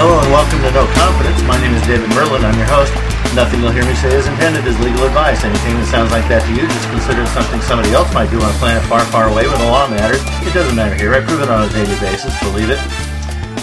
[0.00, 1.44] Hello and welcome to No Confidence.
[1.44, 2.40] My name is David Merrill.
[2.40, 2.88] I'm your host.
[3.36, 5.44] Nothing you'll hear me say is intended as legal advice.
[5.44, 8.40] Anything that sounds like that to you, just consider it something somebody else might do
[8.40, 10.24] on a planet far, far away where the law matters.
[10.48, 11.12] It doesn't matter here.
[11.12, 12.32] I prove it on a daily basis.
[12.40, 12.80] Believe it.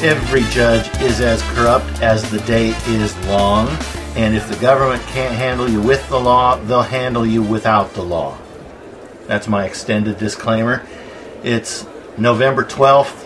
[0.05, 3.65] Every judge is as corrupt as the day is long.
[4.13, 8.03] And if the government can't handle you with the law, they'll handle you without the
[8.03, 8.37] law.
[9.25, 10.85] That's my extended disclaimer.
[11.41, 13.25] It's November 12th,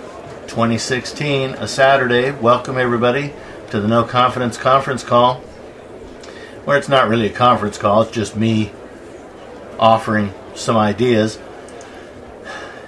[0.51, 2.29] 2016, a Saturday.
[2.29, 3.31] Welcome, everybody,
[3.69, 5.35] to the No Confidence conference call,
[6.65, 8.73] where it's not really a conference call, it's just me
[9.79, 11.39] offering some ideas.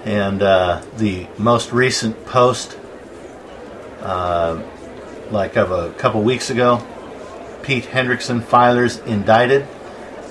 [0.03, 2.77] And uh, the most recent post,
[4.01, 4.61] uh,
[5.31, 6.85] like of a couple weeks ago,
[7.61, 9.65] Pete Hendrickson filers indicted.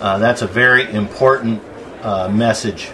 [0.03, 1.63] Uh, that's a very important
[2.03, 2.91] uh, message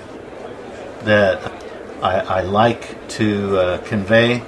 [1.01, 1.68] that
[2.03, 4.43] I, I like to uh, convey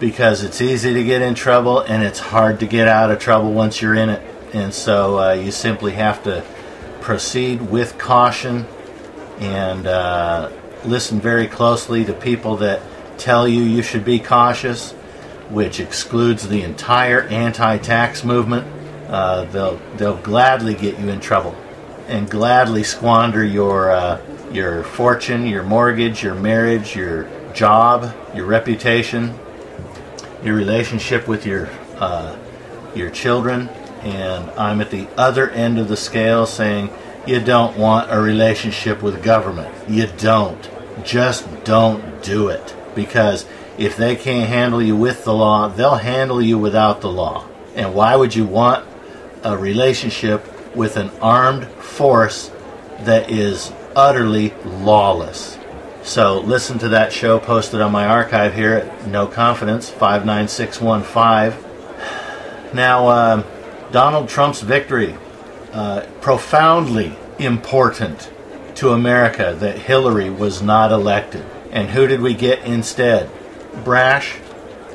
[0.00, 3.52] because it's easy to get in trouble and it's hard to get out of trouble
[3.52, 4.22] once you're in it.
[4.52, 6.44] And so uh, you simply have to
[7.00, 8.66] proceed with caution
[9.38, 10.50] and uh,
[10.84, 12.82] listen very closely to people that
[13.16, 14.92] tell you you should be cautious,
[15.50, 18.66] which excludes the entire anti-tax movement.
[19.08, 21.56] Uh, they'll they'll gladly get you in trouble
[22.08, 24.20] and gladly squander your uh,
[24.52, 29.34] your fortune, your mortgage, your marriage, your job, your reputation,
[30.42, 32.36] your relationship with your uh,
[32.94, 33.68] your children.
[34.02, 36.90] And I'm at the other end of the scale saying
[37.26, 39.74] you don't want a relationship with government.
[39.88, 40.70] You don't.
[41.04, 42.74] Just don't do it.
[42.94, 43.44] Because
[43.76, 47.46] if they can't handle you with the law, they'll handle you without the law.
[47.74, 48.86] And why would you want
[49.44, 50.44] a relationship
[50.74, 52.50] with an armed force
[53.00, 55.58] that is utterly lawless.
[56.04, 62.72] So listen to that show posted on my archive here at No Confidence 59615.
[62.72, 63.42] Now, uh,
[63.90, 65.16] Donald Trump's victory,
[65.72, 68.30] uh, profoundly important
[68.76, 71.44] to America that Hillary was not elected.
[71.72, 73.28] And who did we get instead?
[73.82, 74.38] Brash,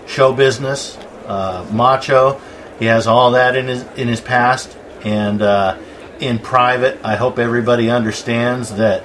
[0.07, 0.97] show business,
[1.27, 2.39] uh, macho.
[2.79, 5.75] He has all that in his in his past, and uh,
[6.23, 9.03] in private, I hope everybody understands that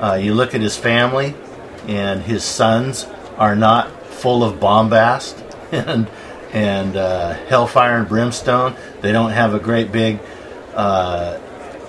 [0.00, 1.34] uh, you look at his family,
[1.86, 3.06] and his sons
[3.36, 5.42] are not full of bombast
[5.72, 6.08] and
[6.52, 8.74] and uh, hellfire and brimstone.
[9.00, 10.18] They don't have a great big
[10.74, 11.38] uh,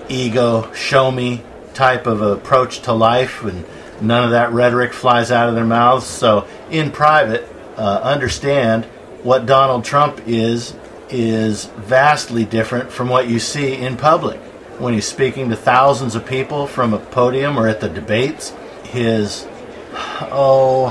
[0.10, 3.66] ego, show me type of approach to life, and
[4.02, 6.06] none of that rhetoric flies out of their mouths.
[6.06, 7.48] So, in private,
[7.78, 8.86] uh, understand
[9.24, 10.76] what Donald Trump is
[11.10, 14.40] is vastly different from what you see in public
[14.80, 18.54] when he's speaking to thousands of people from a podium or at the debates.
[18.86, 19.46] His
[19.94, 20.90] oh,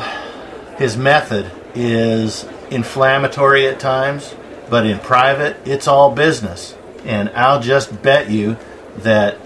[0.79, 4.35] his method is inflammatory at times,
[4.71, 6.77] but in private, it's all business.
[7.05, 8.57] And I'll just bet you
[8.99, 9.39] that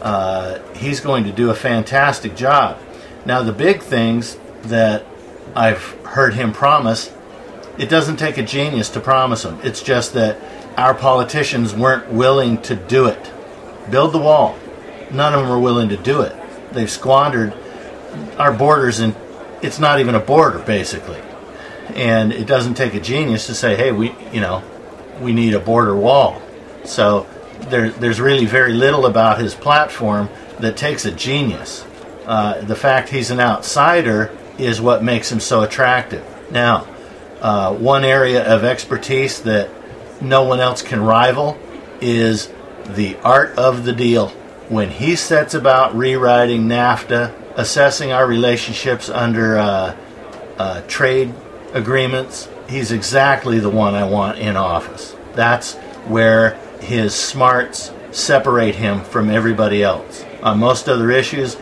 [0.00, 2.78] uh, he's going to do a fantastic job.
[3.24, 5.04] Now, the big things that
[5.54, 7.12] I've heard him promise,
[7.78, 9.58] it doesn't take a genius to promise them.
[9.62, 10.38] It's just that
[10.76, 13.32] our politicians weren't willing to do it.
[13.90, 14.58] Build the wall.
[15.10, 16.34] None of them are willing to do it.
[16.72, 17.54] They've squandered
[18.38, 19.14] our borders, and
[19.62, 21.20] it's not even a border, basically.
[21.94, 24.62] And it doesn't take a genius to say, hey, we, you know,
[25.20, 26.40] we need a border wall.
[26.84, 27.26] So
[27.60, 30.28] there, there's really very little about his platform
[30.60, 31.84] that takes a genius.
[32.26, 36.24] Uh, the fact he's an outsider is what makes him so attractive.
[36.50, 36.86] Now,
[37.40, 39.70] uh, one area of expertise that
[40.20, 41.58] no one else can rival
[42.00, 42.52] is
[42.88, 44.28] the art of the deal.
[44.68, 49.96] When he sets about rewriting NAFTA, assessing our relationships under uh,
[50.58, 51.34] uh, trade
[51.72, 55.16] agreements, he's exactly the one I want in office.
[55.34, 55.74] That's
[56.06, 60.24] where his smarts separate him from everybody else.
[60.42, 61.54] On most other issues,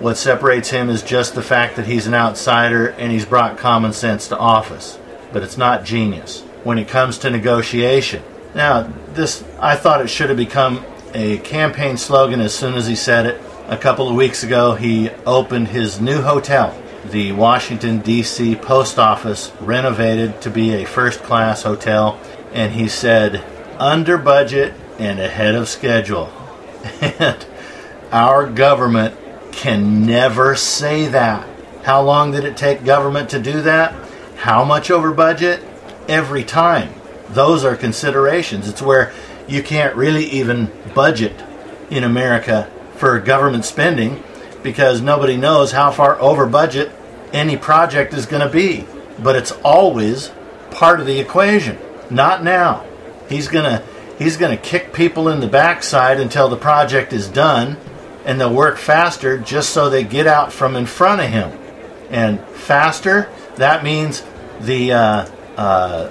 [0.00, 3.92] what separates him is just the fact that he's an outsider and he's brought common
[3.92, 4.98] sense to office.
[5.34, 8.22] but it's not genius when it comes to negotiation.
[8.54, 12.96] Now, this I thought it should have become a campaign slogan as soon as he
[12.96, 13.40] said it.
[13.68, 16.76] A couple of weeks ago, he opened his new hotel,
[17.10, 18.56] the Washington, D.C.
[18.56, 22.20] Post Office, renovated to be a first class hotel,
[22.52, 23.42] and he said,
[23.78, 26.30] under budget and ahead of schedule.
[27.00, 27.46] And
[28.12, 29.16] our government
[29.52, 31.48] can never say that.
[31.84, 33.94] How long did it take government to do that?
[34.36, 35.62] How much over budget?
[36.06, 36.92] Every time.
[37.34, 38.68] Those are considerations.
[38.68, 39.12] It's where
[39.46, 41.42] you can't really even budget
[41.90, 44.22] in America for government spending
[44.62, 46.90] because nobody knows how far over budget
[47.32, 48.86] any project is going to be.
[49.18, 50.30] But it's always
[50.70, 51.78] part of the equation.
[52.10, 52.86] Not now.
[53.28, 53.84] He's going to
[54.18, 57.76] he's going to kick people in the backside until the project is done
[58.24, 61.58] and they'll work faster just so they get out from in front of him.
[62.10, 64.22] And faster, that means
[64.60, 65.26] the uh,
[65.56, 66.10] uh,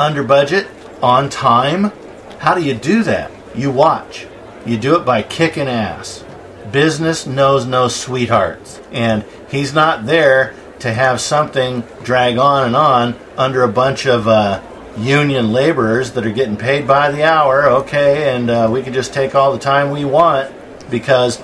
[0.00, 0.66] under budget,
[1.02, 1.92] on time.
[2.38, 3.30] How do you do that?
[3.54, 4.26] You watch.
[4.66, 6.24] You do it by kicking ass.
[6.72, 8.80] Business knows no sweethearts.
[8.92, 14.26] And he's not there to have something drag on and on under a bunch of
[14.26, 14.62] uh,
[14.96, 19.12] union laborers that are getting paid by the hour, okay, and uh, we can just
[19.12, 20.52] take all the time we want
[20.90, 21.42] because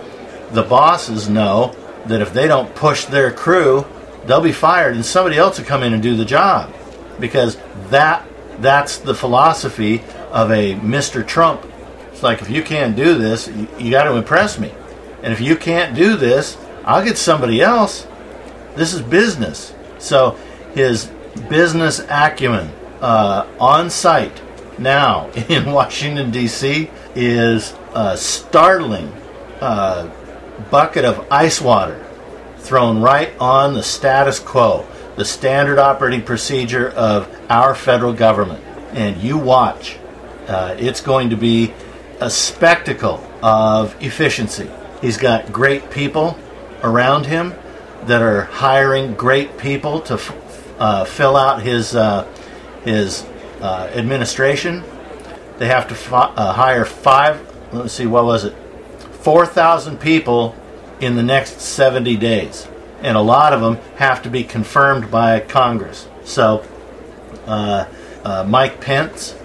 [0.52, 1.74] the bosses know
[2.06, 3.84] that if they don't push their crew,
[4.26, 6.72] they'll be fired and somebody else will come in and do the job
[7.20, 7.58] because
[7.90, 8.26] that
[8.60, 11.26] that's the philosophy of a Mr.
[11.26, 11.64] Trump.
[12.12, 14.72] It's like if you can't do this, you, you got to impress me.
[15.22, 18.06] And if you can't do this, I'll get somebody else.
[18.74, 19.74] This is business.
[19.98, 20.38] So
[20.74, 21.10] his
[21.48, 22.70] business acumen
[23.00, 24.40] uh, on site
[24.78, 26.90] now in Washington, D.C.
[27.14, 29.12] is a startling
[29.60, 30.10] uh,
[30.70, 32.02] bucket of ice water
[32.58, 34.86] thrown right on the status quo,
[35.16, 38.62] the standard operating procedure of our federal government.
[38.92, 39.98] And you watch.
[40.46, 41.74] Uh, it's going to be
[42.20, 44.70] a spectacle of efficiency.
[45.00, 46.38] He's got great people
[46.82, 47.54] around him
[48.04, 52.24] that are hiring great people to f- uh, fill out his uh,
[52.84, 53.24] his
[53.60, 54.84] uh, administration.
[55.58, 57.40] They have to uh, hire five.
[57.72, 58.54] let me see, what was it?
[59.20, 60.54] Four thousand people
[61.00, 62.68] in the next seventy days,
[63.06, 66.08] and a lot of them have to be confirmed by Congress.
[66.24, 66.66] So,
[67.46, 67.86] uh,
[68.24, 69.38] uh, Mike Pence,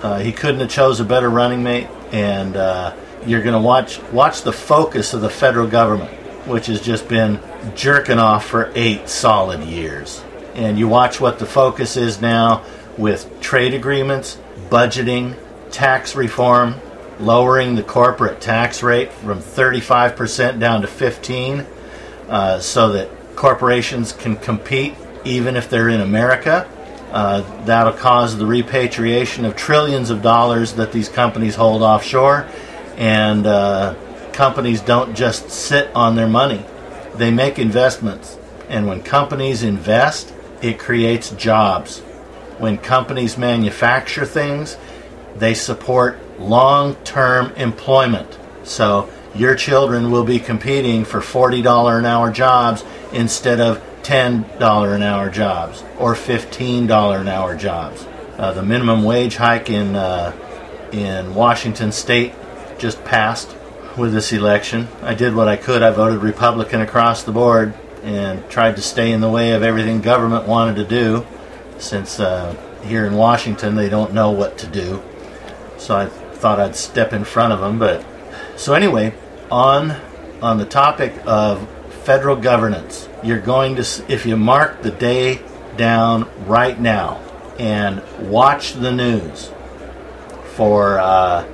[0.00, 4.02] uh, he couldn't have chose a better running mate, and uh, you're going to watch
[4.12, 6.10] watch the focus of the federal government,
[6.48, 7.38] which has just been
[7.74, 10.24] jerking off for eight solid years.
[10.54, 12.64] And you watch what the focus is now
[12.96, 14.38] with trade agreements,
[14.70, 15.36] budgeting,
[15.70, 16.76] tax reform,
[17.20, 21.66] lowering the corporate tax rate from 35% down to 15
[22.32, 24.94] uh, so that corporations can compete
[25.24, 26.66] even if they're in America.
[27.12, 32.48] Uh, that'll cause the repatriation of trillions of dollars that these companies hold offshore.
[32.96, 33.94] And uh,
[34.32, 36.64] companies don't just sit on their money,
[37.14, 38.38] they make investments.
[38.68, 40.32] And when companies invest,
[40.62, 42.00] it creates jobs.
[42.58, 44.78] When companies manufacture things,
[45.36, 48.38] they support long term employment.
[48.64, 55.02] So your children will be competing for $40 an hour jobs instead of $10 an
[55.02, 58.06] hour jobs or $15 an hour jobs.
[58.36, 60.36] Uh, the minimum wage hike in, uh,
[60.92, 62.34] in Washington state
[62.78, 63.54] just passed
[63.96, 64.88] with this election.
[65.02, 65.82] I did what I could.
[65.82, 70.00] I voted Republican across the board and tried to stay in the way of everything
[70.00, 71.26] government wanted to do
[71.78, 75.02] since uh, here in Washington they don't know what to do.
[75.78, 77.78] So I thought I'd step in front of them.
[77.78, 78.04] But
[78.62, 79.12] so anyway,
[79.50, 79.96] on
[80.40, 81.68] on the topic of
[82.04, 85.40] federal governance, you're going to if you mark the day
[85.76, 87.20] down right now
[87.58, 89.50] and watch the news
[90.54, 91.44] for uh,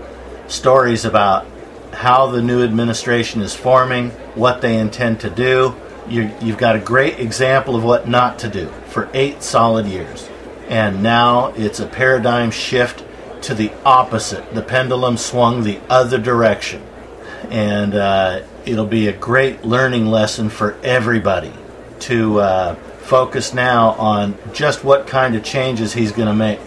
[0.48, 1.46] stories about
[1.94, 5.74] how the new administration is forming, what they intend to do.
[6.08, 10.28] You, have got a great example of what not to do for eight solid years.
[10.68, 13.02] And now it's a paradigm shift
[13.42, 14.54] to the opposite.
[14.54, 16.82] The pendulum swung the other direction.
[17.50, 21.52] And uh, it'll be a great learning lesson for everybody
[22.00, 26.60] to uh, focus now on just what kind of changes he's going to make.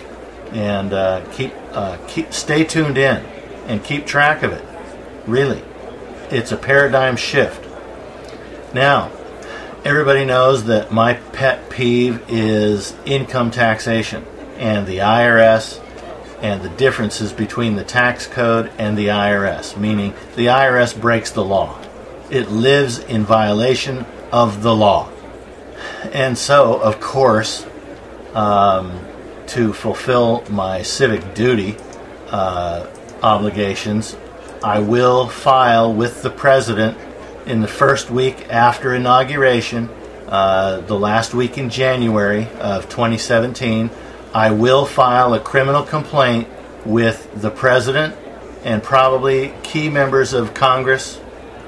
[0.51, 3.24] And uh, keep, uh, keep, stay tuned in
[3.68, 4.66] and keep track of it.
[5.28, 5.63] Really.
[6.30, 7.68] It's a paradigm shift.
[8.74, 9.12] Now,
[9.84, 14.25] everybody knows that my pet peeve is income taxation
[14.58, 15.81] and the IRS
[16.42, 21.44] and the differences between the tax code and the IRS, meaning the IRS breaks the
[21.46, 21.80] law.
[22.30, 25.10] It lives in violation of the law.
[26.12, 27.66] And so, of course,
[28.34, 29.06] um,
[29.48, 31.78] to fulfill my civic duty
[32.30, 32.88] uh,
[33.22, 34.16] obligations,
[34.64, 36.98] I will file with the president
[37.46, 39.90] in the first week after inauguration,
[40.28, 43.90] uh, the last week in January of 2017.
[44.34, 46.48] I will file a criminal complaint
[46.86, 48.16] with the president
[48.64, 51.20] and probably key members of Congress.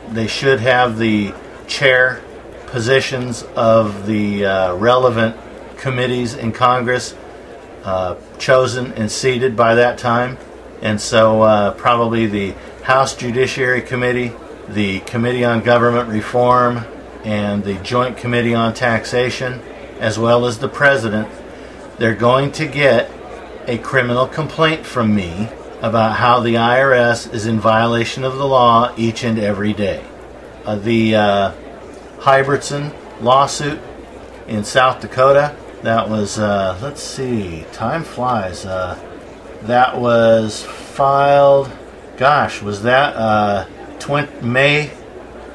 [0.10, 1.34] They should have the
[1.68, 2.22] chair
[2.68, 5.36] positions of the uh, relevant
[5.78, 7.16] committees in Congress
[7.84, 10.38] uh, chosen and seated by that time.
[10.82, 12.52] And so, uh, probably the
[12.84, 14.32] House Judiciary Committee,
[14.70, 16.86] the Committee on Government Reform,
[17.26, 19.62] and the Joint Committee on Taxation,
[20.00, 21.28] as well as the President,
[21.98, 23.10] they're going to get
[23.68, 25.50] a criminal complaint from me
[25.82, 30.04] about how the IRS is in violation of the law each and every day.
[30.66, 31.54] Uh, the uh,
[32.20, 33.80] Hybertson lawsuit
[34.48, 38.66] in South Dakota, that was, uh, let's see, time flies.
[38.66, 38.98] Uh,
[39.64, 41.72] that was filed
[42.18, 43.66] gosh, was that uh,
[44.00, 44.92] 20, May?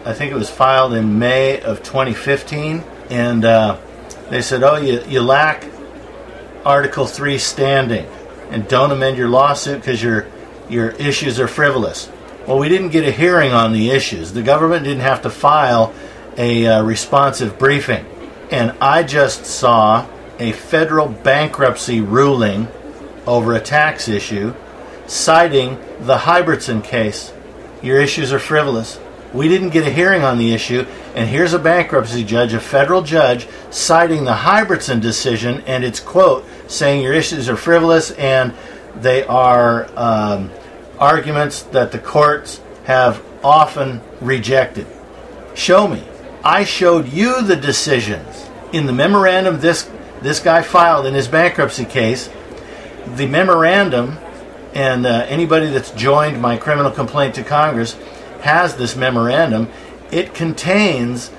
[0.05, 3.79] I think it was filed in May of 2015, and uh,
[4.31, 5.65] they said, "Oh, you, you lack
[6.65, 8.07] Article Three standing,
[8.51, 10.27] and don't amend your lawsuit because your
[10.69, 12.11] your issues are frivolous."
[12.47, 14.33] Well, we didn't get a hearing on the issues.
[14.33, 15.93] The government didn't have to file
[16.39, 18.07] a uh, responsive briefing,
[18.51, 20.07] and I just saw
[20.39, 22.69] a federal bankruptcy ruling
[23.27, 24.55] over a tax issue
[25.07, 27.33] citing the Hybertson case.
[27.83, 28.99] Your issues are frivolous.
[29.33, 30.87] We didn't get a hearing on the issue,
[31.19, 36.45] and here's a bankruptcy judge, a federal judge, citing the Hybertson decision and its quote
[36.69, 38.55] saying your issues are frivolous and
[38.95, 40.49] they are um,
[41.01, 44.87] arguments that the courts have often rejected.
[45.57, 46.05] Show me.
[46.45, 49.91] I showed you the decisions in the memorandum this
[50.23, 52.31] this guy filed in his bankruptcy case.
[53.17, 54.19] The memorandum
[54.73, 57.97] and uh, anybody that's joined my criminal complaint to Congress
[58.43, 59.69] has this memorandum.
[60.11, 61.31] It contains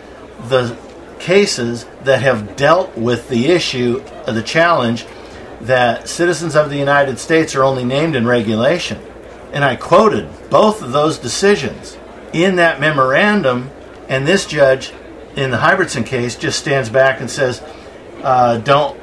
[0.48, 0.78] the
[1.20, 5.06] cases that have dealt with the issue the challenge
[5.62, 9.02] that citizens of the United States are only named in regulation.
[9.52, 11.98] And I quoted both of those decisions
[12.32, 13.72] in that memorandum,
[14.08, 14.94] and this judge
[15.36, 17.62] in the Hybertson case just stands back and says,
[18.24, 19.00] uh, don't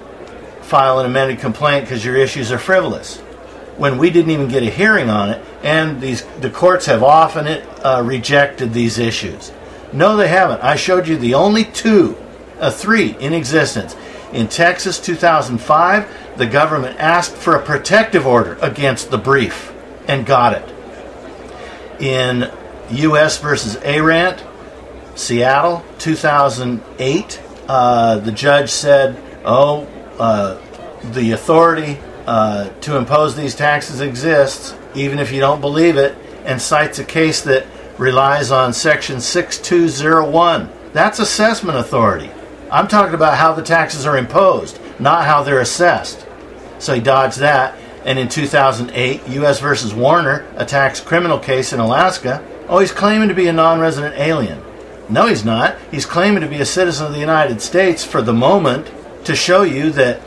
[0.62, 3.20] file an amended complaint because your issues are frivolous
[3.76, 7.46] when we didn't even get a hearing on it, and these the courts have often
[7.46, 9.52] uh, rejected these issues.
[9.96, 10.62] No, they haven't.
[10.62, 12.18] I showed you the only two,
[12.60, 13.96] uh, three in existence.
[14.30, 19.72] In Texas, 2005, the government asked for a protective order against the brief
[20.06, 20.74] and got it.
[21.98, 22.50] In
[22.90, 23.38] U.S.
[23.38, 24.44] versus ARANT,
[25.14, 29.88] Seattle, 2008, uh, the judge said, "Oh,
[30.18, 30.60] uh,
[31.12, 36.60] the authority uh, to impose these taxes exists, even if you don't believe it, and
[36.60, 37.66] cites a case that
[37.98, 40.70] relies on Section 6201.
[40.92, 42.30] That's assessment authority.
[42.70, 46.26] I'm talking about how the taxes are imposed, not how they're assessed.
[46.78, 47.76] So he dodged that.
[48.04, 49.60] And in 2008, U.S.
[49.60, 52.44] versus Warner, a tax criminal case in Alaska.
[52.68, 54.62] Oh, he's claiming to be a non resident alien.
[55.08, 55.76] No, he's not.
[55.90, 58.90] He's claiming to be a citizen of the United States for the moment
[59.24, 60.20] to show you that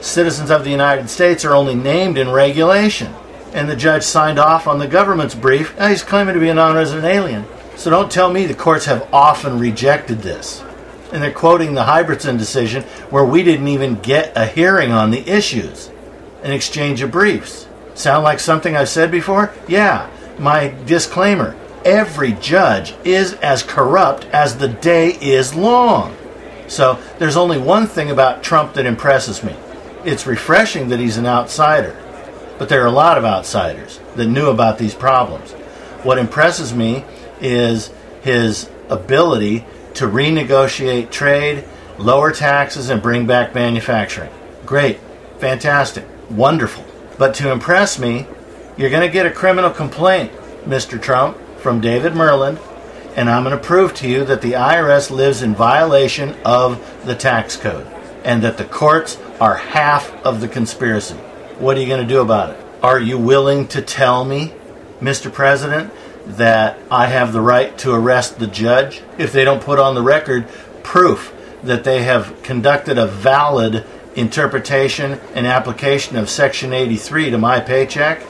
[0.00, 3.14] citizens of the United States are only named in regulation.
[3.54, 5.78] And the judge signed off on the government's brief.
[5.78, 7.46] Now he's claiming to be a non resident alien.
[7.76, 10.62] So don't tell me the courts have often rejected this.
[11.12, 15.26] And they're quoting the Hybertson decision where we didn't even get a hearing on the
[15.28, 15.90] issues,
[16.42, 17.66] an exchange of briefs.
[17.94, 19.54] Sound like something I've said before?
[19.68, 20.10] Yeah.
[20.38, 26.16] My disclaimer every judge is as corrupt as the day is long.
[26.66, 29.54] So there's only one thing about Trump that impresses me
[30.04, 31.96] it's refreshing that he's an outsider,
[32.58, 35.52] but there are a lot of outsiders that knew about these problems.
[36.02, 37.04] What impresses me
[37.40, 37.90] is
[38.22, 41.64] his ability to renegotiate trade,
[41.98, 44.30] lower taxes, and bring back manufacturing.
[44.66, 44.98] Great,
[45.38, 46.84] fantastic, wonderful.
[47.18, 48.26] But to impress me,
[48.76, 50.32] you're going to get a criminal complaint,
[50.64, 51.00] Mr.
[51.00, 52.58] Trump, from David Merrill,
[53.16, 57.14] and I'm going to prove to you that the IRS lives in violation of the
[57.14, 57.86] tax code
[58.24, 61.16] and that the courts are half of the conspiracy.
[61.58, 62.64] What are you going to do about it?
[62.82, 64.52] Are you willing to tell me,
[65.00, 65.32] Mr.
[65.32, 65.92] President,
[66.26, 70.02] that I have the right to arrest the judge if they don't put on the
[70.02, 70.48] record
[70.82, 71.32] proof
[71.62, 78.20] that they have conducted a valid interpretation and application of Section 83 to my paycheck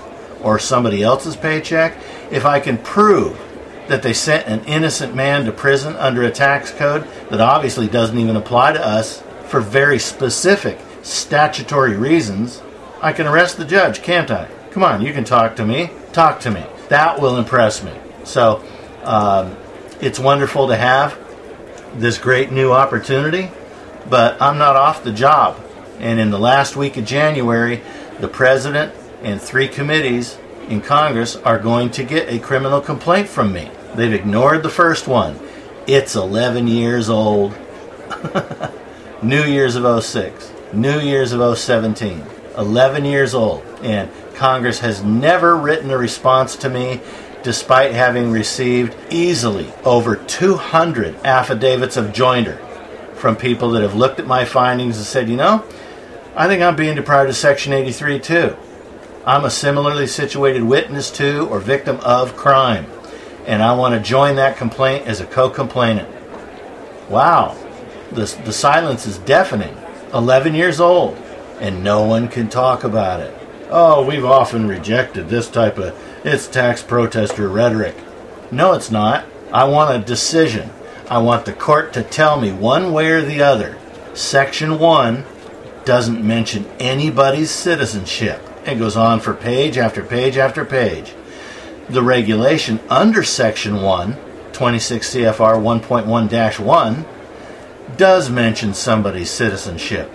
[0.42, 1.96] or somebody else's paycheck?
[2.30, 3.40] If I can prove
[3.88, 8.18] that they sent an innocent man to prison under a tax code that obviously doesn't
[8.18, 12.60] even apply to us for very specific statutory reasons,
[13.04, 14.48] I can arrest the judge, can't I?
[14.70, 15.90] Come on, you can talk to me.
[16.14, 16.64] Talk to me.
[16.88, 17.92] That will impress me.
[18.24, 18.64] So
[19.02, 19.54] um,
[20.00, 21.18] it's wonderful to have
[22.00, 23.50] this great new opportunity,
[24.08, 25.62] but I'm not off the job.
[25.98, 27.82] And in the last week of January,
[28.20, 30.38] the president and three committees
[30.70, 33.70] in Congress are going to get a criminal complaint from me.
[33.94, 35.38] They've ignored the first one.
[35.86, 37.54] It's 11 years old.
[39.22, 42.24] New Year's of 06, New Year's of 017,
[42.56, 43.62] 11 years old.
[43.82, 47.00] And Congress has never written a response to me
[47.42, 52.58] despite having received easily over 200 affidavits of joinder
[53.14, 55.64] from people that have looked at my findings and said, you know,
[56.34, 58.56] I think I'm being deprived of Section 83 too.
[59.24, 62.86] I'm a similarly situated witness to or victim of crime,
[63.46, 66.08] and I want to join that complaint as a co complainant.
[67.08, 67.56] Wow,
[68.10, 69.74] the, the silence is deafening.
[70.12, 71.16] 11 years old,
[71.64, 73.34] and no one can talk about it.
[73.70, 77.96] Oh, we've often rejected this type of it's tax protester rhetoric.
[78.52, 79.24] No, it's not.
[79.50, 80.68] I want a decision.
[81.08, 83.78] I want the court to tell me one way or the other.
[84.12, 85.24] Section 1
[85.86, 88.42] doesn't mention anybody's citizenship.
[88.66, 91.14] It goes on for page after page after page.
[91.88, 94.18] The regulation under Section 1,
[94.52, 97.06] 26 CFR 1.1 1,
[97.96, 100.14] does mention somebody's citizenship.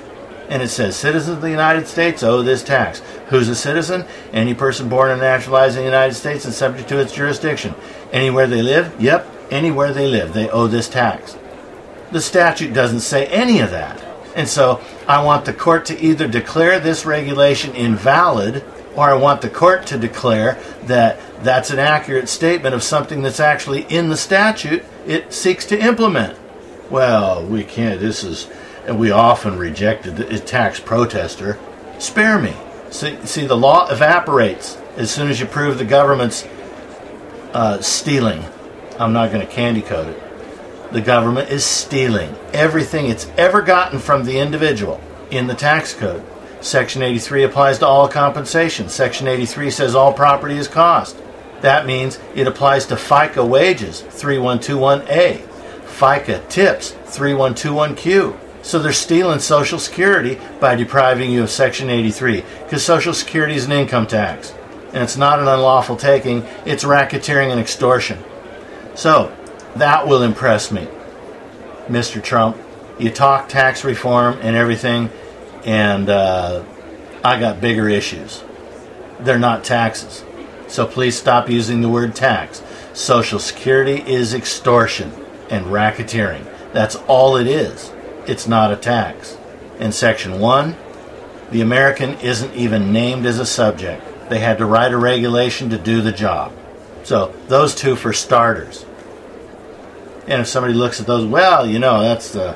[0.50, 3.02] And it says citizens of the United States owe this tax.
[3.28, 4.06] Who's a citizen?
[4.34, 7.76] Any person born and naturalized in the United States and subject to its jurisdiction.
[8.12, 9.00] Anywhere they live?
[9.00, 11.38] Yep, anywhere they live, they owe this tax.
[12.12, 14.04] The statute doesn't say any of that.
[14.36, 18.64] And so I want the court to either declare this regulation invalid
[18.96, 23.40] or I want the court to declare that that's an accurate statement of something that's
[23.40, 26.38] actually in the statute it seeks to implement.
[26.90, 28.00] Well, we can't.
[28.00, 28.50] This is,
[28.90, 31.58] and we often rejected the tax protester.
[32.00, 32.54] Spare me.
[32.90, 36.46] See, see, the law evaporates as soon as you prove the government's
[37.54, 38.44] uh, stealing.
[38.98, 40.24] I'm not going to candy coat it
[40.92, 46.24] the government is stealing everything it's ever gotten from the individual in the tax code.
[46.62, 48.90] Section 83 applies to all compensation.
[48.90, 51.18] Section 83 says all property is cost.
[51.62, 55.42] That means it applies to FICA wages, 3121A,
[55.86, 58.49] FICA tips, 3121Q.
[58.70, 63.66] So they're stealing Social Security by depriving you of Section 83 because Social Security is
[63.66, 64.54] an income tax.
[64.94, 68.24] And it's not an unlawful taking, it's racketeering and extortion.
[68.94, 69.36] So
[69.78, 70.88] that will impress me,
[71.88, 72.24] Mr.
[72.24, 72.58] Trump.
[73.00, 75.10] You talk tax reform and everything,
[75.66, 76.64] and uh,
[77.26, 78.44] I got bigger issues.
[79.20, 80.24] They're not taxes.
[80.68, 82.62] So please stop using the word tax.
[82.94, 85.12] Social Security is extortion
[85.50, 86.46] and racketeering.
[86.72, 87.92] That's all it is.
[88.30, 89.40] It's not a tax.
[89.80, 90.76] In Section 1,
[91.50, 94.30] the American isn't even named as a subject.
[94.30, 96.54] They had to write a regulation to do the job.
[97.04, 98.86] So, those two for starters.
[100.28, 102.56] And if somebody looks at those, well, you know, that's uh,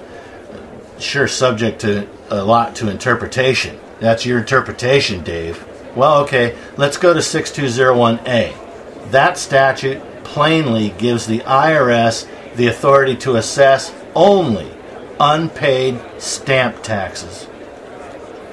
[0.99, 3.79] sure subject to a lot to interpretation.
[3.99, 5.65] That's your interpretation, Dave.
[5.95, 9.09] Well, okay, let's go to 6201A.
[9.09, 14.72] That statute plainly gives the IRS the authority to assess only
[15.23, 17.47] unpaid stamp taxes.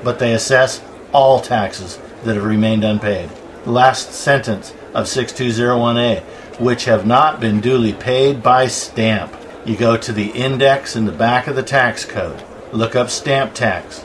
[0.04, 0.80] But they assess
[1.12, 3.28] all taxes that have remained unpaid.
[3.66, 6.22] Last sentence of 6201A
[6.60, 9.34] which have not been duly paid by stamp.
[9.64, 13.54] You go to the index in the back of the tax code, look up stamp
[13.54, 14.04] tax.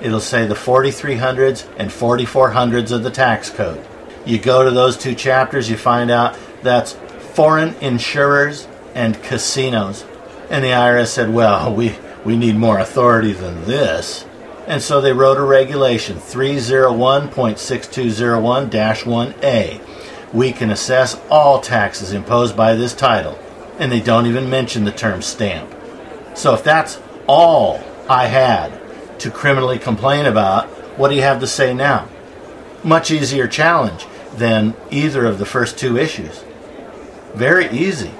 [0.00, 3.84] It'll say the 4300s and 4400s of the tax code.
[4.24, 6.94] You go to those two chapters, you find out that's
[7.34, 10.04] foreign insurers and casinos.
[10.52, 14.24] And the IRS said, well, we, we need more authority than this.
[14.68, 19.80] And so they wrote a regulation 301.6201 1A
[20.32, 23.38] we can assess all taxes imposed by this title,
[23.78, 25.72] and they don't even mention the term stamp.
[26.34, 28.80] So if that's all I had
[29.20, 30.66] to criminally complain about,
[30.98, 32.08] what do you have to say now?
[32.82, 36.44] Much easier challenge than either of the first two issues.
[37.34, 38.10] Very easy.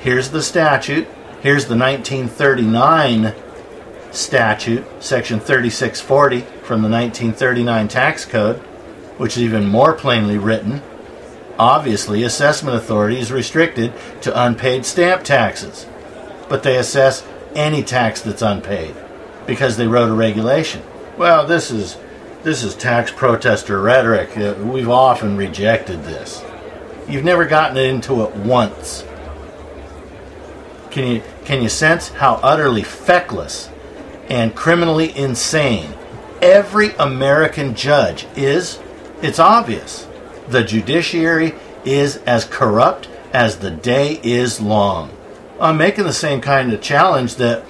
[0.00, 1.06] Here's the statute.
[1.44, 3.32] Here's the 1939
[4.10, 8.56] statute, section 3640 from the 1939 tax code,
[9.18, 10.82] which is even more plainly written
[11.58, 15.86] Obviously, assessment authority is restricted to unpaid stamp taxes,
[16.48, 18.94] but they assess any tax that's unpaid
[19.46, 20.82] because they wrote a regulation.
[21.16, 21.96] Well, this is
[22.42, 24.36] this is tax protester rhetoric.
[24.36, 26.42] Uh, we've often rejected this.
[27.08, 29.04] You've never gotten into it once.
[30.90, 33.70] Can you can you sense how utterly feckless
[34.28, 35.94] and criminally insane
[36.40, 38.78] every American judge is,
[39.22, 40.06] it's obvious.
[40.48, 41.54] The judiciary
[41.84, 45.10] is as corrupt as the day is long.
[45.60, 47.64] I'm making the same kind of challenge that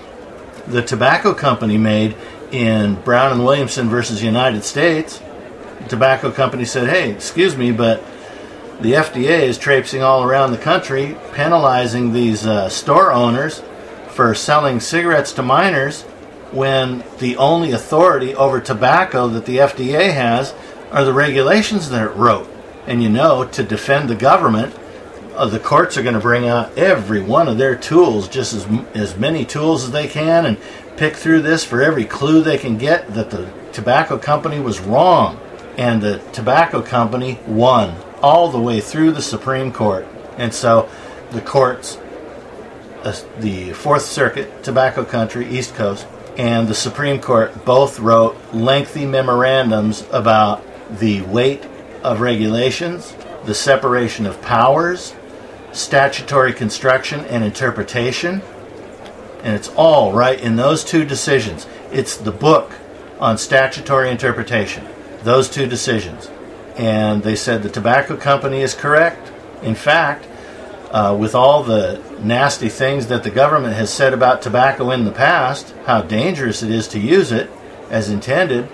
[0.66, 2.16] the tobacco company made
[2.50, 5.20] in Brown and Williamson versus United States.
[5.82, 8.02] The tobacco company said, "Hey, excuse me, but
[8.80, 13.62] the FDA is traipsing all around the country, penalizing these uh, store owners
[14.08, 16.02] for selling cigarettes to minors
[16.50, 20.54] when the only authority over tobacco that the FDA has
[20.90, 22.48] are the regulations that it wrote.
[22.86, 24.74] And you know, to defend the government,
[25.34, 28.66] uh, the courts are going to bring out every one of their tools, just as,
[28.94, 30.58] as many tools as they can, and
[30.96, 35.40] pick through this for every clue they can get that the tobacco company was wrong.
[35.76, 40.06] And the tobacco company won all the way through the Supreme Court.
[40.38, 40.88] And so
[41.32, 41.98] the courts,
[43.02, 46.06] uh, the Fourth Circuit, Tobacco Country, East Coast,
[46.38, 50.64] and the Supreme Court both wrote lengthy memorandums about
[50.98, 51.66] the weight
[52.02, 55.14] of regulations, the separation of powers,
[55.72, 58.40] statutory construction and interpretation.
[59.42, 61.66] And it's all right in those two decisions.
[61.92, 62.72] It's the book
[63.20, 64.88] on statutory interpretation,
[65.24, 66.30] those two decisions.
[66.76, 69.32] And they said the tobacco company is correct.
[69.62, 70.26] In fact,
[70.90, 75.12] uh, with all the nasty things that the government has said about tobacco in the
[75.12, 77.50] past, how dangerous it is to use it
[77.90, 78.68] as intended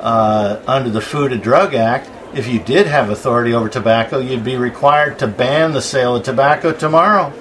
[0.00, 4.44] uh, under the Food and Drug Act, if you did have authority over tobacco, you'd
[4.44, 7.32] be required to ban the sale of tobacco tomorrow.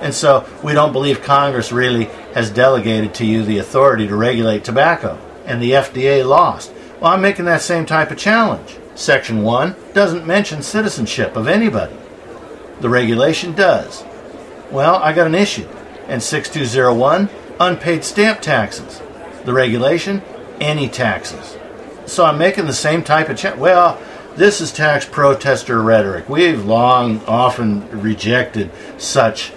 [0.00, 4.64] And so we don't believe Congress really has delegated to you the authority to regulate
[4.64, 5.18] tobacco.
[5.46, 6.72] And the FDA lost.
[7.00, 8.76] Well, I'm making that same type of challenge.
[8.94, 11.96] Section 1 doesn't mention citizenship of anybody.
[12.80, 14.04] The regulation does.
[14.70, 15.68] Well, I got an issue.
[16.08, 19.00] And 6201, unpaid stamp taxes.
[19.44, 20.22] The regulation,
[20.60, 21.56] any taxes.
[22.06, 23.56] So I'm making the same type of check.
[23.56, 24.00] Well,
[24.36, 26.28] this is tax protester rhetoric.
[26.28, 29.50] We've long, often rejected such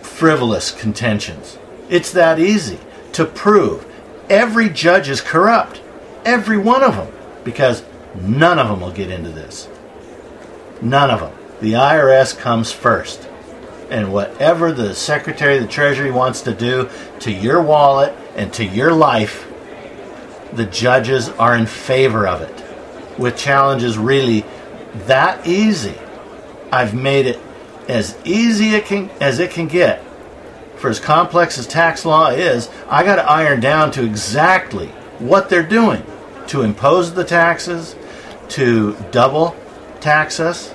[0.00, 1.58] frivolous contentions.
[1.88, 2.78] It's that easy
[3.12, 3.86] to prove.
[4.30, 5.82] Every judge is corrupt.
[6.24, 7.12] Every one of them.
[7.44, 9.68] Because none of them will get into this.
[10.80, 11.32] None of them.
[11.60, 13.28] The IRS comes first.
[13.90, 16.88] And whatever the Secretary of the Treasury wants to do
[17.20, 19.46] to your wallet and to your life,
[20.52, 23.18] the judges are in favor of it.
[23.18, 24.44] With challenges really
[25.06, 25.94] that easy,
[26.70, 27.38] I've made it
[27.88, 30.02] as easy it can, as it can get.
[30.76, 35.48] For as complex as tax law is, I got to iron down to exactly what
[35.48, 36.02] they're doing
[36.48, 37.94] to impose the taxes,
[38.50, 39.56] to double
[40.00, 40.74] tax us,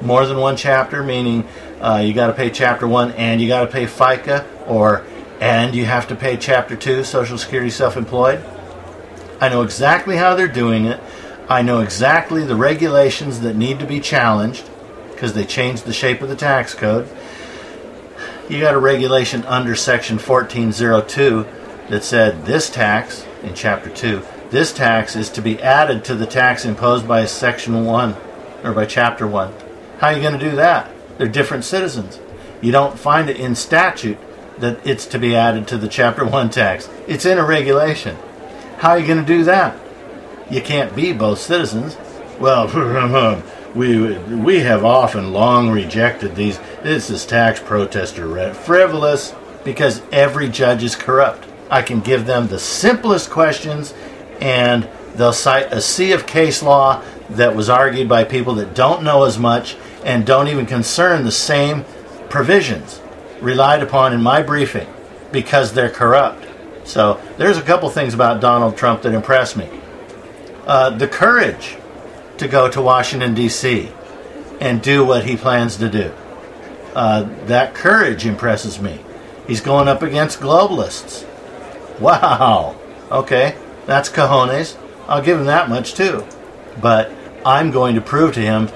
[0.00, 1.46] more than one chapter, meaning
[1.80, 5.04] uh, you got to pay chapter one and you got to pay FICA, or
[5.40, 8.44] and you have to pay chapter two, Social Security Self Employed.
[9.40, 11.00] I know exactly how they're doing it.
[11.48, 14.70] I know exactly the regulations that need to be challenged
[15.10, 17.08] because they changed the shape of the tax code.
[18.48, 21.46] You got a regulation under section 1402
[21.88, 26.26] that said this tax in chapter 2, this tax is to be added to the
[26.26, 28.16] tax imposed by section 1
[28.62, 29.52] or by chapter 1.
[29.98, 30.90] How are you going to do that?
[31.16, 32.20] They're different citizens.
[32.60, 34.18] You don't find it in statute
[34.58, 36.88] that it's to be added to the Chapter 1 tax.
[37.08, 38.16] It's in a regulation.
[38.76, 39.74] How are you going to do that?
[40.50, 41.96] You can't be both citizens.
[42.38, 42.68] Well,
[43.74, 46.58] we, we have often long rejected these.
[46.82, 49.34] This is tax protester frivolous
[49.64, 51.48] because every judge is corrupt.
[51.70, 53.94] I can give them the simplest questions
[54.42, 57.00] and they'll cite a sea of case law
[57.30, 61.30] that was argued by people that don't know as much and don't even concern the
[61.30, 61.84] same
[62.28, 63.00] provisions
[63.40, 64.88] relied upon in my briefing
[65.30, 66.44] because they're corrupt.
[66.84, 69.70] So there's a couple things about Donald Trump that impress me.
[70.66, 71.76] Uh, the courage
[72.38, 73.90] to go to Washington, D.C.
[74.60, 76.12] and do what he plans to do.
[76.94, 79.00] Uh, that courage impresses me.
[79.46, 81.28] He's going up against globalists.
[82.00, 82.76] Wow.
[83.10, 84.76] Okay, that's cojones.
[85.08, 86.26] I'll give him that much too.
[86.80, 87.10] But
[87.44, 88.68] I'm going to prove to him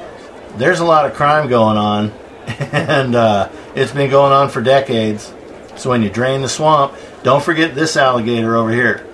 [0.56, 2.10] there's a lot of crime going on,
[2.46, 5.32] and uh, it's been going on for decades.
[5.76, 9.06] So when you drain the swamp, don't forget this alligator over here.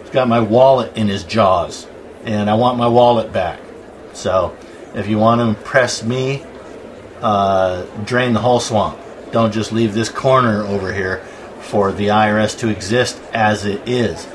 [0.00, 1.86] He's got my wallet in his jaws,
[2.24, 3.60] and I want my wallet back.
[4.12, 4.56] So
[4.94, 6.44] if you want to impress me,
[7.20, 8.98] uh, drain the whole swamp.
[9.32, 11.18] Don't just leave this corner over here
[11.60, 14.28] for the IRS to exist as it is.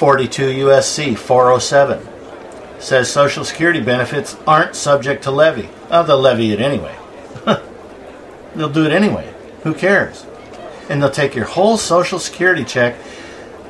[0.00, 2.08] 42 USC 407
[2.80, 5.68] says Social Security benefits aren't subject to levy.
[5.90, 6.96] Oh, they'll levy it anyway.
[8.54, 9.30] they'll do it anyway.
[9.62, 10.24] Who cares?
[10.88, 12.94] And they'll take your whole Social Security check.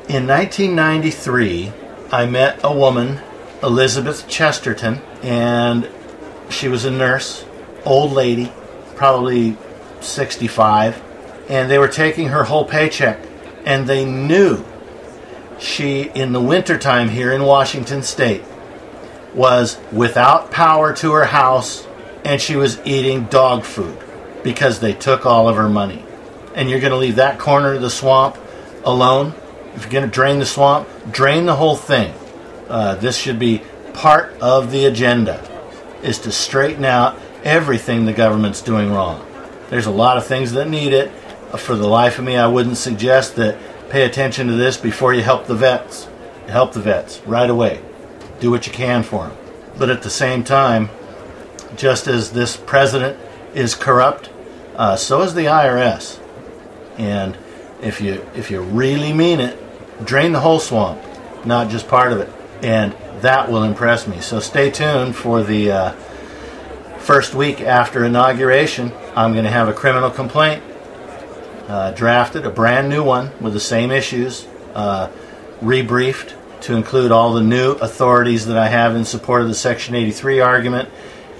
[0.07, 1.73] In 1993,
[2.13, 3.19] I met a woman,
[3.61, 5.89] Elizabeth Chesterton, and
[6.49, 7.43] she was a nurse,
[7.83, 8.53] old lady,
[8.95, 9.57] probably
[9.99, 11.03] 65,
[11.49, 13.19] and they were taking her whole paycheck,
[13.65, 14.63] and they knew
[15.61, 18.43] she, in the wintertime here in Washington State,
[19.33, 21.87] was without power to her house
[22.25, 23.97] and she was eating dog food
[24.43, 26.03] because they took all of her money.
[26.55, 28.37] And you're going to leave that corner of the swamp
[28.83, 29.33] alone?
[29.75, 32.13] If you're going to drain the swamp, drain the whole thing.
[32.67, 33.61] Uh, this should be
[33.93, 35.47] part of the agenda,
[36.03, 39.25] is to straighten out everything the government's doing wrong.
[39.69, 41.11] There's a lot of things that need it.
[41.57, 43.57] For the life of me, I wouldn't suggest that
[43.91, 46.07] pay attention to this before you help the vets.
[46.47, 47.81] Help the vets right away.
[48.39, 49.37] Do what you can for them.
[49.77, 50.89] But at the same time,
[51.75, 53.19] just as this president
[53.53, 54.29] is corrupt,
[54.77, 56.19] uh, so is the IRS.
[56.97, 57.37] And
[57.81, 59.57] if you if you really mean it,
[60.05, 61.01] drain the whole swamp,
[61.45, 62.29] not just part of it,
[62.63, 64.21] and that will impress me.
[64.21, 65.91] So stay tuned for the uh,
[66.99, 68.93] first week after inauguration.
[69.15, 70.63] I'm going to have a criminal complaint
[71.71, 75.09] uh, drafted, a brand new one with the same issues, uh,
[75.61, 79.95] rebriefed to include all the new authorities that I have in support of the Section
[79.95, 80.89] 83 argument.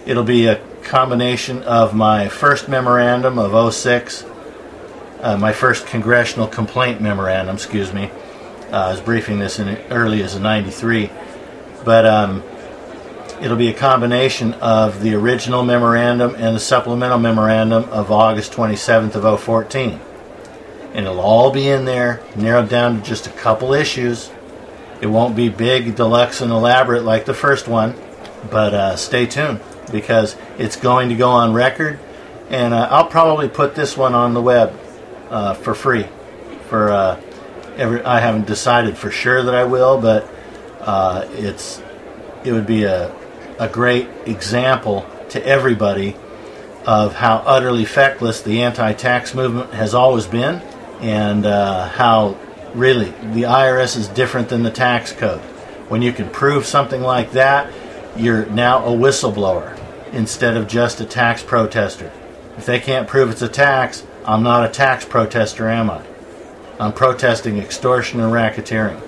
[0.06, 4.24] It'll be a combination of my first memorandum of 06,
[5.20, 8.10] uh, my first congressional complaint memorandum, excuse me.
[8.72, 11.10] Uh, I was briefing this in early as a 93.
[11.84, 12.42] But um,
[13.42, 19.16] it'll be a combination of the original memorandum and the supplemental memorandum of August 27th
[19.16, 20.00] of 014.
[20.94, 24.30] And it'll all be in there, narrowed down to just a couple issues.
[25.00, 27.96] It won't be big, deluxe, and elaborate like the first one,
[28.50, 32.00] but uh, stay tuned because it's going to go on record.
[32.50, 34.78] And uh, I'll probably put this one on the web
[35.30, 36.08] uh, for free.
[36.70, 37.22] For uh,
[37.78, 40.28] every, I haven't decided for sure that I will, but
[40.82, 41.82] uh, it's
[42.44, 43.16] it would be a
[43.62, 46.16] a great example to everybody
[46.84, 50.60] of how utterly feckless the anti-tax movement has always been,
[51.02, 52.38] and uh, how
[52.74, 55.42] really the IRS is different than the tax code.
[55.90, 57.72] When you can prove something like that,
[58.16, 59.78] you're now a whistleblower
[60.14, 62.12] instead of just a tax protester.
[62.58, 66.04] If they can't prove it's a tax, I'm not a tax protester, am I?
[66.80, 69.02] I'm protesting extortion and racketeering.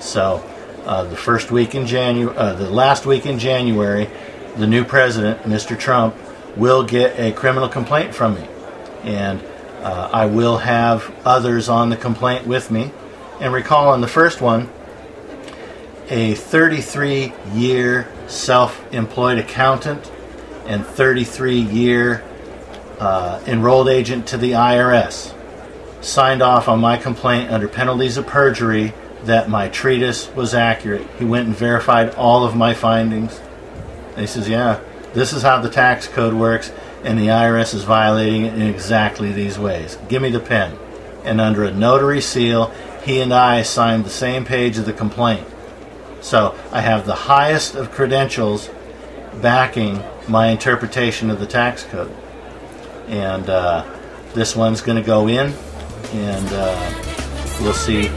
[0.00, 0.44] So,
[0.84, 4.08] uh, the first week in January, uh, the last week in January,
[4.56, 5.78] the new president, Mr.
[5.78, 6.14] Trump,
[6.56, 8.46] will get a criminal complaint from me,
[9.02, 9.42] and
[9.84, 12.90] uh, I will have others on the complaint with me.
[13.40, 14.70] And recall on the first one,
[16.08, 20.10] a 33 year self employed accountant
[20.66, 22.24] and 33 year
[22.98, 25.34] uh, enrolled agent to the IRS
[26.04, 28.92] signed off on my complaint under penalties of perjury
[29.24, 31.06] that my treatise was accurate.
[31.18, 33.40] He went and verified all of my findings.
[34.10, 34.80] And he says, Yeah,
[35.14, 36.70] this is how the tax code works,
[37.04, 39.98] and the IRS is violating it in exactly these ways.
[40.08, 40.76] Give me the pen.
[41.22, 42.72] And under a notary seal,
[43.04, 45.46] he and I signed the same page of the complaint.
[46.22, 48.70] So I have the highest of credentials
[49.42, 52.14] backing my interpretation of the tax code.
[53.08, 53.84] And uh,
[54.32, 55.52] this one's going to go in,
[56.12, 58.08] and uh, we'll see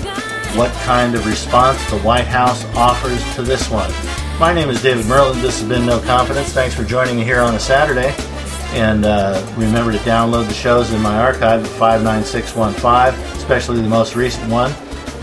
[0.56, 3.92] what kind of response the White House offers to this one.
[4.40, 5.34] My name is David Merrill.
[5.34, 6.54] This has been No Confidence.
[6.54, 8.16] Thanks for joining me here on a Saturday.
[8.74, 14.16] And uh, remember to download the shows in my archive at 59615, especially the most
[14.16, 14.72] recent one.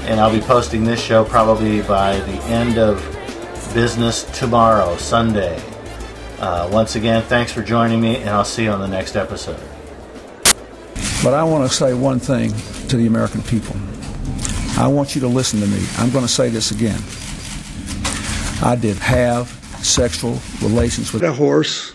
[0.06, 2.98] And I'll be posting this show probably by the end of
[3.74, 5.62] business tomorrow, Sunday.
[6.38, 9.60] Uh, once again, thanks for joining me, and I'll see you on the next episode.
[11.22, 12.52] But I want to say one thing
[12.88, 13.76] to the American people.
[14.76, 15.84] I want you to listen to me.
[15.98, 17.00] I'm going to say this again.
[18.62, 19.48] I did have
[19.82, 21.94] sexual relations with a horse.